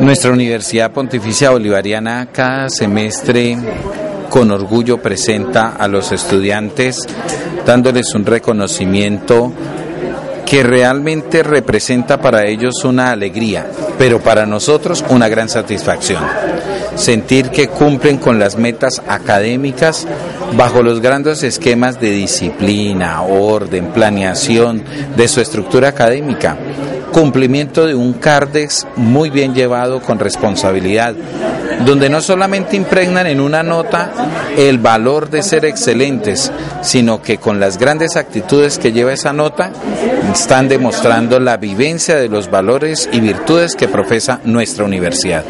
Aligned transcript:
Nuestra 0.00 0.30
Universidad 0.30 0.90
Pontificia 0.90 1.50
Bolivariana 1.50 2.28
cada 2.30 2.68
semestre 2.68 3.56
con 4.28 4.50
orgullo 4.50 4.98
presenta 4.98 5.68
a 5.68 5.88
los 5.88 6.12
estudiantes 6.12 7.00
dándoles 7.64 8.14
un 8.14 8.26
reconocimiento 8.26 9.52
que 10.44 10.62
realmente 10.62 11.42
representa 11.42 12.20
para 12.20 12.46
ellos 12.46 12.84
una 12.84 13.10
alegría, 13.10 13.66
pero 13.98 14.20
para 14.20 14.44
nosotros 14.44 15.02
una 15.08 15.28
gran 15.28 15.48
satisfacción. 15.48 16.22
Sentir 16.94 17.48
que 17.48 17.68
cumplen 17.68 18.18
con 18.18 18.38
las 18.38 18.56
metas 18.56 19.02
académicas 19.08 20.06
bajo 20.56 20.82
los 20.82 21.00
grandes 21.00 21.42
esquemas 21.42 22.00
de 22.00 22.10
disciplina, 22.10 23.22
orden, 23.22 23.86
planeación 23.86 24.84
de 25.16 25.26
su 25.26 25.40
estructura 25.40 25.88
académica 25.88 26.56
cumplimiento 27.12 27.86
de 27.86 27.94
un 27.94 28.12
CARDEX 28.12 28.86
muy 28.96 29.30
bien 29.30 29.54
llevado 29.54 30.00
con 30.00 30.18
responsabilidad, 30.18 31.14
donde 31.84 32.08
no 32.08 32.20
solamente 32.20 32.76
impregnan 32.76 33.26
en 33.26 33.40
una 33.40 33.62
nota 33.62 34.10
el 34.56 34.78
valor 34.78 35.30
de 35.30 35.42
ser 35.42 35.64
excelentes, 35.64 36.50
sino 36.82 37.22
que 37.22 37.38
con 37.38 37.60
las 37.60 37.78
grandes 37.78 38.16
actitudes 38.16 38.78
que 38.78 38.92
lleva 38.92 39.12
esa 39.12 39.32
nota 39.32 39.70
están 40.32 40.68
demostrando 40.68 41.40
la 41.40 41.56
vivencia 41.56 42.16
de 42.16 42.28
los 42.28 42.50
valores 42.50 43.08
y 43.12 43.20
virtudes 43.20 43.76
que 43.76 43.88
profesa 43.88 44.40
nuestra 44.44 44.84
universidad. 44.84 45.44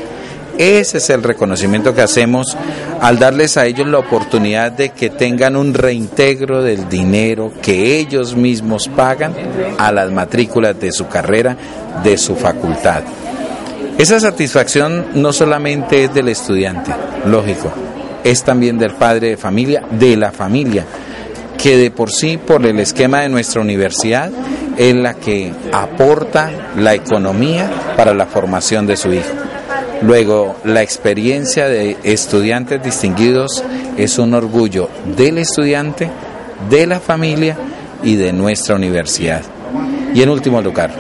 Ese 0.59 0.99
es 0.99 1.11
el 1.11 1.23
reconocimiento 1.23 1.95
que 1.95 2.01
hacemos 2.01 2.57
al 3.03 3.19
darles 3.19 3.59
a 3.59 3.67
ellos 3.67 3.87
la 3.87 3.99
oportunidad 3.99 4.73
de 4.73 4.89
que 4.89 5.11
tengan 5.11 5.55
un 5.55 5.75
reintegro 5.75 6.63
del 6.63 6.89
dinero 6.89 7.53
que 7.61 7.99
ellos 7.99 8.35
mismos 8.35 8.89
pagan 8.89 9.35
a 9.79 9.93
las 9.93 10.11
matrículas 10.11 10.81
de 10.81 10.93
su 10.93 11.09
carrera, 11.09 11.57
de 12.03 12.17
su 12.17 12.37
facultad. 12.37 13.03
Esa 13.99 14.19
satisfacción 14.19 15.07
no 15.15 15.33
solamente 15.33 16.05
es 16.05 16.15
del 16.15 16.29
estudiante, 16.29 16.91
lógico, 17.27 17.71
es 18.25 18.43
también 18.43 18.79
del 18.79 18.93
padre 18.93 19.31
de 19.31 19.37
familia, 19.37 19.83
de 19.91 20.17
la 20.17 20.33
familia, 20.33 20.87
que 21.59 21.77
de 21.77 21.91
por 21.91 22.11
sí, 22.11 22.39
por 22.39 22.65
el 22.65 22.81
esquema 22.81 23.21
de 23.21 23.29
nuestra 23.29 23.61
universidad, 23.61 24.31
es 24.77 24.95
la 24.95 25.15
que 25.15 25.53
aporta 25.73 26.51
la 26.77 26.95
economía 26.95 27.71
para 27.97 28.15
la 28.15 28.27
formación 28.27 28.87
de 28.87 28.97
su 28.97 29.13
hijo. 29.13 29.46
Luego, 30.03 30.57
la 30.65 30.83
experiencia 30.83 31.69
de 31.69 31.97
estudiantes 32.03 32.83
distinguidos 32.83 33.65
es 33.97 34.19
un 34.19 34.35
orgullo 34.35 34.89
del 35.17 35.39
estudiante, 35.39 36.11
de 36.69 36.87
la 36.87 37.01
familia 37.01 37.57
y 38.03 38.17
de 38.17 38.33
nuestra 38.33 38.77
universidad. 38.77 39.43
Y 40.15 40.23
en 40.23 40.29
último 40.29 40.61
lugar, 40.61 40.93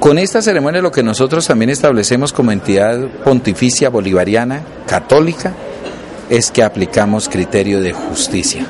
con 0.00 0.18
esta 0.18 0.42
ceremonia 0.42 0.82
lo 0.82 0.90
que 0.90 1.02
nosotros 1.02 1.46
también 1.46 1.70
establecemos 1.70 2.32
como 2.32 2.52
entidad 2.52 2.98
pontificia 3.24 3.90
bolivariana 3.90 4.62
católica 4.86 5.52
es 6.28 6.50
que 6.50 6.62
aplicamos 6.62 7.28
criterio 7.28 7.80
de 7.80 7.92
justicia. 7.92 8.66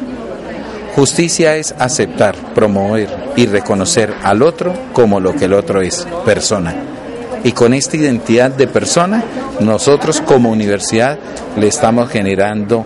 Justicia 0.95 1.57
es 1.57 1.75
aceptar, 1.79 2.35
promover 2.55 3.09
y 3.37 3.47
reconocer 3.47 4.13
al 4.23 4.43
otro 4.43 4.75
como 4.93 5.21
lo 5.21 5.35
que 5.35 5.47
el 5.47 5.55
otro 5.55 5.81
es, 5.81 6.07
persona 6.25 6.75
y 7.45 7.53
con 7.53 7.75
esta 7.75 7.97
identidad 7.97 8.51
de 8.51 8.67
persona, 8.67 9.23
nosotros 9.61 10.21
como 10.21 10.51
universidad 10.51 11.19
le 11.57 11.69
estamos 11.69 12.11
generando 12.11 12.85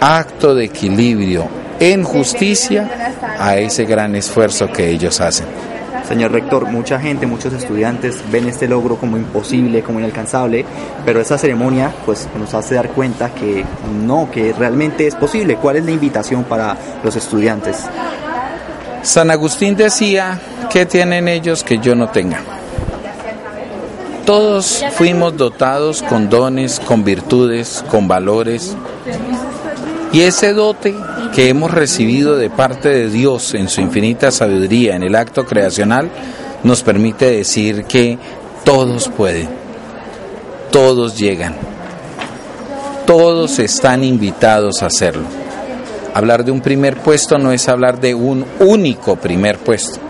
acto 0.00 0.54
de 0.54 0.66
equilibrio 0.66 1.46
en 1.80 2.04
justicia 2.04 3.14
a 3.38 3.56
ese 3.56 3.84
gran 3.84 4.14
esfuerzo 4.16 4.68
que 4.68 4.88
ellos 4.88 5.20
hacen. 5.20 5.46
Señor 6.06 6.32
rector, 6.32 6.66
mucha 6.66 6.98
gente, 6.98 7.26
muchos 7.26 7.52
estudiantes 7.52 8.22
ven 8.32 8.48
este 8.48 8.66
logro 8.66 8.96
como 8.96 9.18
imposible, 9.18 9.82
como 9.82 9.98
inalcanzable, 9.98 10.64
pero 11.04 11.20
esa 11.20 11.36
ceremonia 11.36 11.92
pues 12.06 12.26
nos 12.38 12.54
hace 12.54 12.76
dar 12.76 12.88
cuenta 12.90 13.34
que 13.34 13.64
no, 14.06 14.30
que 14.30 14.54
realmente 14.54 15.06
es 15.06 15.14
posible. 15.14 15.56
¿Cuál 15.56 15.76
es 15.76 15.84
la 15.84 15.90
invitación 15.90 16.44
para 16.44 16.76
los 17.04 17.14
estudiantes? 17.14 17.84
San 19.02 19.30
Agustín 19.30 19.76
decía, 19.76 20.40
¿qué 20.70 20.86
tienen 20.86 21.28
ellos 21.28 21.62
que 21.62 21.78
yo 21.78 21.94
no 21.94 22.08
tenga? 22.08 22.57
Todos 24.28 24.84
fuimos 24.92 25.38
dotados 25.38 26.02
con 26.02 26.28
dones, 26.28 26.80
con 26.80 27.02
virtudes, 27.02 27.82
con 27.90 28.08
valores. 28.08 28.76
Y 30.12 30.20
ese 30.20 30.52
dote 30.52 30.94
que 31.34 31.48
hemos 31.48 31.70
recibido 31.70 32.36
de 32.36 32.50
parte 32.50 32.90
de 32.90 33.08
Dios 33.08 33.54
en 33.54 33.70
su 33.70 33.80
infinita 33.80 34.30
sabiduría 34.30 34.96
en 34.96 35.02
el 35.02 35.14
acto 35.14 35.46
creacional 35.46 36.10
nos 36.62 36.82
permite 36.82 37.30
decir 37.30 37.84
que 37.84 38.18
todos 38.66 39.08
pueden, 39.08 39.48
todos 40.70 41.16
llegan, 41.16 41.56
todos 43.06 43.58
están 43.58 44.04
invitados 44.04 44.82
a 44.82 44.88
hacerlo. 44.88 45.24
Hablar 46.12 46.44
de 46.44 46.50
un 46.50 46.60
primer 46.60 46.98
puesto 46.98 47.38
no 47.38 47.50
es 47.50 47.66
hablar 47.66 47.98
de 47.98 48.14
un 48.14 48.44
único 48.60 49.16
primer 49.16 49.56
puesto. 49.56 50.07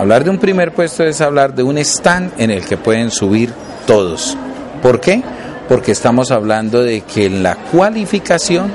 Hablar 0.00 0.24
de 0.24 0.30
un 0.30 0.38
primer 0.38 0.72
puesto 0.72 1.04
es 1.04 1.20
hablar 1.20 1.54
de 1.54 1.62
un 1.62 1.76
stand 1.76 2.32
en 2.40 2.50
el 2.50 2.64
que 2.64 2.78
pueden 2.78 3.10
subir 3.10 3.52
todos. 3.86 4.34
¿Por 4.82 4.98
qué? 4.98 5.22
Porque 5.68 5.92
estamos 5.92 6.30
hablando 6.30 6.82
de 6.82 7.02
que 7.02 7.26
en 7.26 7.42
la 7.42 7.56
cualificación 7.56 8.72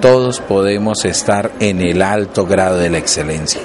todos 0.00 0.40
podemos 0.40 1.04
estar 1.04 1.50
en 1.60 1.82
el 1.82 2.00
alto 2.00 2.46
grado 2.46 2.78
de 2.78 2.88
la 2.88 2.96
excelencia. 2.96 3.60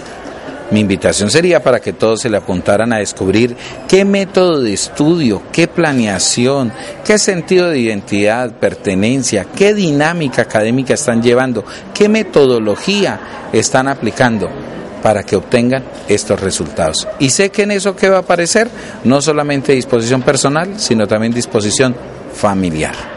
Mi 0.70 0.82
invitación 0.82 1.32
sería 1.32 1.64
para 1.64 1.80
que 1.80 1.94
todos 1.94 2.20
se 2.20 2.30
le 2.30 2.36
apuntaran 2.36 2.92
a 2.92 2.98
descubrir 2.98 3.56
qué 3.88 4.04
método 4.04 4.60
de 4.60 4.74
estudio, 4.74 5.44
qué 5.54 5.70
planeación, 5.70 6.74
qué 7.06 7.18
sentido 7.18 7.70
de 7.70 7.80
identidad, 7.80 8.52
pertenencia, 8.52 9.46
qué 9.56 9.74
dinámica 9.74 10.42
académica 10.42 10.96
están 10.96 11.24
llevando, 11.24 11.64
qué 11.94 12.10
metodología 12.10 13.48
están 13.54 13.88
aplicando 13.88 14.50
para 15.08 15.24
que 15.24 15.38
obtengan 15.38 15.86
estos 16.10 16.38
resultados. 16.38 17.08
Y 17.18 17.30
sé 17.30 17.50
que 17.50 17.64
en 17.64 17.72
eso 17.72 17.96
que 17.96 18.10
va 18.10 18.18
a 18.18 18.20
aparecer, 18.20 18.68
no 19.06 19.22
solamente 19.22 19.72
disposición 19.72 20.22
personal, 20.22 20.78
sino 20.82 21.08
también 21.08 21.32
disposición 21.32 21.96
familiar. 22.34 23.17